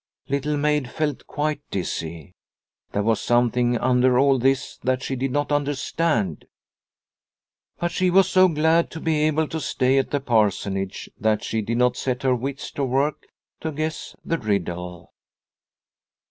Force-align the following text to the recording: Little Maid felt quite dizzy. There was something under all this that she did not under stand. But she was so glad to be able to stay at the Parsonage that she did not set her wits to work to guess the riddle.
Little 0.27 0.57
Maid 0.57 0.89
felt 0.89 1.27
quite 1.27 1.61
dizzy. 1.69 2.33
There 2.91 3.03
was 3.03 3.21
something 3.21 3.77
under 3.77 4.17
all 4.17 4.39
this 4.39 4.77
that 4.79 5.03
she 5.03 5.15
did 5.15 5.29
not 5.29 5.51
under 5.51 5.75
stand. 5.75 6.45
But 7.77 7.91
she 7.91 8.09
was 8.09 8.27
so 8.27 8.47
glad 8.47 8.89
to 8.89 8.99
be 8.99 9.21
able 9.21 9.47
to 9.49 9.59
stay 9.59 9.99
at 9.99 10.09
the 10.09 10.19
Parsonage 10.19 11.07
that 11.19 11.43
she 11.43 11.61
did 11.61 11.77
not 11.77 11.97
set 11.97 12.23
her 12.23 12.33
wits 12.33 12.71
to 12.71 12.83
work 12.83 13.27
to 13.59 13.71
guess 13.71 14.15
the 14.25 14.39
riddle. 14.39 15.11